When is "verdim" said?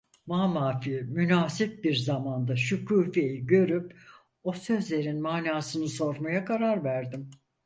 6.83-7.29